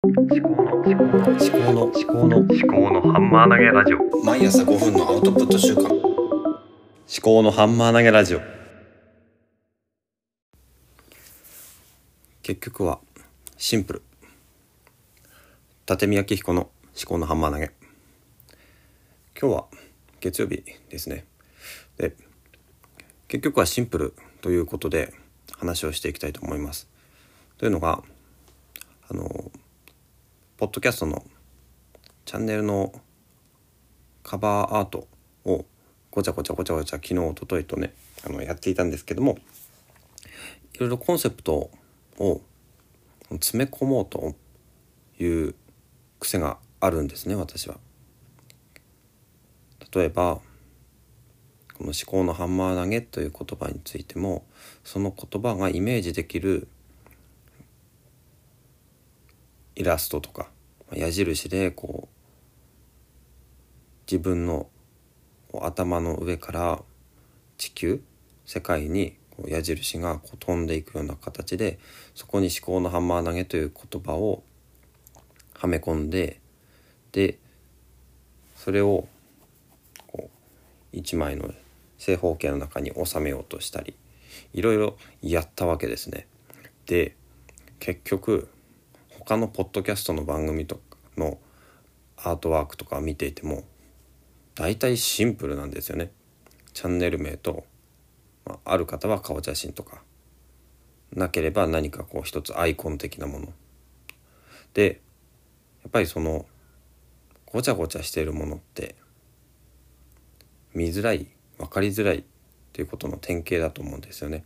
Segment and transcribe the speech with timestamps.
[0.00, 4.24] 思考の思考の思考の思考の思考のハンマー投げラジオ。
[4.24, 5.88] 毎朝5分のアウトプット週間。
[5.88, 5.92] 思
[7.20, 8.40] 考のハンマー投げラジオ。
[12.44, 13.00] 結局は
[13.56, 14.02] シンプル。
[15.90, 16.70] 立見明彦の思
[17.04, 17.72] 考のハンマー投げ。
[19.40, 19.64] 今日は
[20.20, 21.24] 月曜日ですね。
[21.96, 22.14] で
[23.26, 25.12] 結局はシンプルということで
[25.58, 26.88] 話をしていきたいと思います。
[27.56, 28.00] というのが
[29.08, 29.50] あの
[30.58, 31.24] ポッドキャストの
[32.24, 32.92] チャンネルの
[34.24, 35.06] カバーアート
[35.44, 35.64] を
[36.10, 37.94] ごちゃごちゃごちゃごちゃ昨日おとといとね
[38.26, 39.38] あのやっていたんですけども
[40.74, 41.70] いろいろコンセプト
[42.18, 42.40] を
[43.30, 44.34] 詰め込もうと
[45.20, 45.54] いう
[46.18, 47.76] 癖があるんですね私は。
[49.94, 50.40] 例えば
[51.74, 54.44] この「思考のハンマー投げ」という言葉についても
[54.82, 56.66] その言葉がイメージできる
[59.78, 60.48] イラストとか
[60.92, 62.16] 矢印でこう
[64.10, 64.66] 自分の
[65.62, 66.82] 頭の上から
[67.58, 68.02] 地球
[68.44, 69.14] 世界に
[69.46, 71.78] 矢印がこう飛んでいくような形で
[72.16, 74.42] そこに「思考のハンマー投げ」という言葉を
[75.54, 76.40] はめ込んで
[77.12, 77.38] で
[78.56, 79.06] それを
[80.08, 80.28] こ
[80.92, 81.54] う一枚の
[81.98, 83.94] 正方形の中に収めようとしたり
[84.54, 86.26] いろいろやったわけですね。
[86.86, 87.14] で
[87.78, 88.48] 結局
[89.28, 91.36] 他のポッドキャストの番組とかの
[92.16, 93.64] アートワークとか見ていても
[94.54, 96.10] 大体シンプルなんですよね。
[96.72, 97.66] チャンネル名と、
[98.46, 100.00] まあ、ある方は顔写真とか
[101.12, 103.52] なければ何かこう一つアイコン的なもの。
[104.72, 105.02] で
[105.82, 106.46] やっぱりその
[107.44, 108.94] ごちゃごちゃしているものって
[110.72, 111.26] 見づらい
[111.58, 112.24] 分かりづらいっ
[112.72, 114.44] ていうことの典型だと思うんですよね。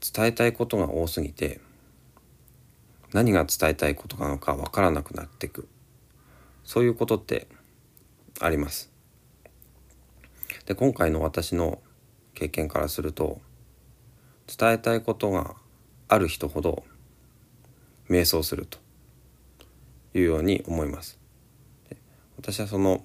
[0.00, 1.58] 伝えたいことが多すぎて
[3.12, 5.68] 何が伝えたいことなのか分からなくなっていく
[6.64, 7.48] そういうことって
[8.40, 8.90] あります。
[10.66, 11.80] で今回の私の
[12.34, 13.40] 経験からすると
[14.46, 15.54] 伝えたいことが
[16.08, 16.84] ある人ほど
[18.08, 18.78] 迷走すると
[20.14, 21.18] いうように思います。
[22.36, 23.04] 私はその思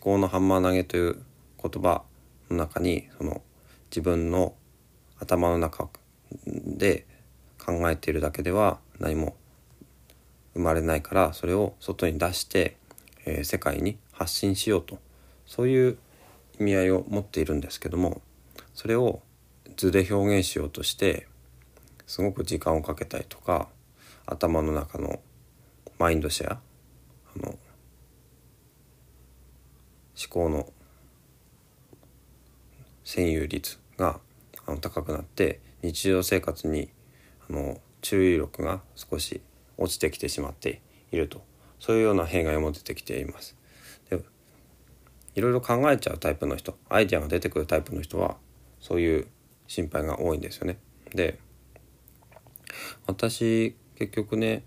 [0.00, 1.22] 考のハンマー投げという
[1.62, 2.02] 言葉
[2.50, 3.42] の中にその
[3.90, 4.54] 自分の
[5.18, 5.88] 頭の中
[6.46, 7.06] で
[7.64, 9.36] 考えているだけでは何も
[10.54, 12.76] 生まれないからそれを外に出して、
[13.24, 14.98] えー、世界に発信しようと。
[15.46, 15.98] そういう
[16.58, 18.22] 意味合いを持っているんですけども
[18.74, 19.20] それを
[19.76, 21.26] 図で表現しようとして
[22.06, 23.68] すごく時間をかけたりとか
[24.26, 25.20] 頭の中の
[25.98, 26.58] マインドシェアあ
[27.36, 27.58] の思
[30.28, 30.68] 考の
[33.04, 34.20] 占有率が
[34.66, 36.88] あの高くなって日常生活に
[37.48, 39.40] あの注意力が少し
[39.78, 41.42] 落ちてきてしまっていると
[41.80, 43.56] そういうような弊害も出てきています。
[44.10, 44.20] で
[45.34, 48.36] いろいろ考えちゃうタイプの人アイデアが出てくるタイプの人は
[48.78, 49.26] そういう
[49.66, 50.76] 心配が多いんですよね。
[51.14, 51.38] で
[53.06, 54.64] 私結局ね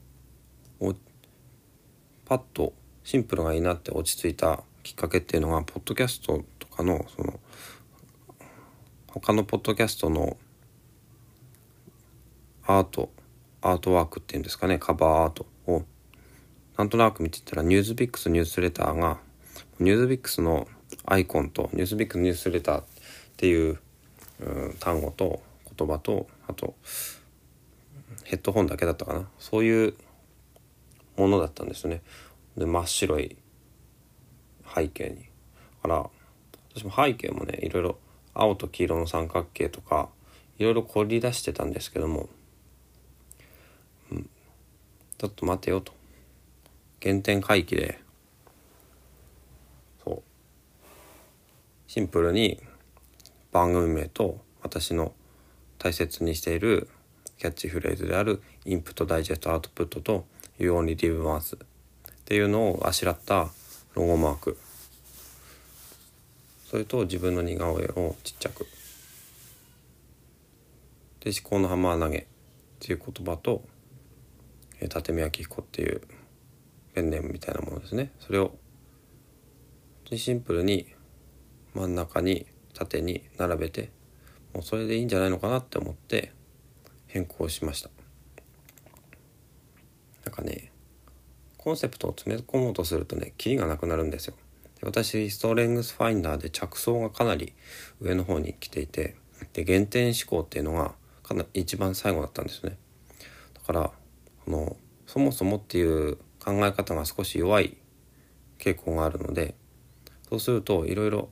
[2.26, 2.74] パッと
[3.04, 7.40] シンプルがいいなって落ち着いたきっかけっていうのがポッドキャストとかのその
[9.08, 10.38] 他のポッドキャストの
[12.66, 13.12] アート
[13.72, 15.84] アートワークっていうんですかねカバーアートを
[16.78, 19.18] なんとなく見てたらニュースビックスニュースレターが
[19.80, 20.68] ニュースビックスの
[21.06, 22.84] アイコンとニュースビックスニュースレターっ
[23.36, 23.80] ていう
[24.80, 25.42] 単語と
[25.78, 26.76] 言葉とあと
[28.24, 29.94] ヘッドホンだけだったかなそういう
[31.18, 32.02] ものだったんですね。
[32.56, 33.38] で真っ白い
[34.76, 35.16] 背景に。
[35.16, 35.24] だ
[35.84, 36.10] から
[36.76, 37.98] 私も背景もねいろいろ
[38.34, 40.10] 青と黄色の三角形とか
[40.60, 42.30] いろいろ凝り出してたんですけども、
[45.18, 45.94] ちょっと待てよと。
[47.02, 48.00] 原点回帰で。
[50.04, 50.22] そう。
[51.88, 52.62] シンプルに
[53.52, 55.14] 番組名と私の
[55.80, 56.88] 大切にしている
[57.40, 60.26] キャッチフレーズであるインプットダイジェストアウトプットと
[60.60, 61.60] You only live once っ
[62.26, 63.50] ていうのをあしらった
[63.96, 64.58] ロゴマーク。
[66.70, 68.68] それと自分の似顔絵をちっちゃく。
[71.22, 72.26] で思考のハンマー投げっ
[72.80, 73.64] ていう言葉と
[74.82, 76.02] 立見明彦っていう
[76.94, 78.12] ペンネームみたいなものですね。
[78.20, 78.56] それを
[80.12, 80.88] シンプルに
[81.74, 83.92] 真ん中に縦に並べて
[84.54, 86.32] もうそれでいいんじゃないのかなって思って
[87.08, 87.90] 変更しました。
[90.26, 90.72] なんかね
[91.58, 94.36] コンセプトを詰め込もうとするとねキリがなくなるんですよ。
[94.82, 97.54] 私ストレングスファインダーで着想がかなり
[98.00, 99.16] 上の方に来ていて
[99.54, 102.78] で原点思考っていうのがかなり一番最後だったんですね。
[103.54, 103.92] だから
[104.48, 107.76] このそもそもっていう考え方が少し弱い
[108.58, 109.56] 傾向があるので
[110.30, 111.28] そうするといろいろ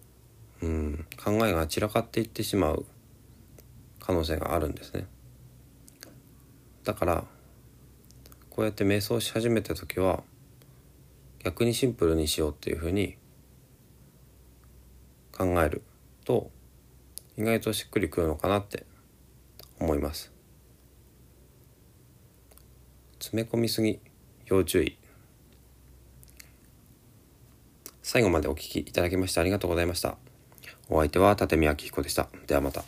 [0.62, 2.86] うん考えが散らかっていってしまう
[4.02, 5.08] 可能性があるんですね。
[6.84, 7.24] だから
[8.50, 10.22] こうやって瞑想し始めた時は
[11.40, 13.16] 逆にシンプルにしようっていうふうに
[15.32, 15.84] 考える
[16.26, 16.52] と
[17.38, 18.86] 意外としっくりくるのかなって
[19.80, 20.35] 思います
[23.26, 24.00] 詰め込みすぎ
[24.46, 24.98] 要注意。
[28.04, 30.18] 最後までお聞きいただきましてありがとうございました。
[30.90, 32.28] お相手は立見明彦でした。
[32.46, 32.84] ではまた。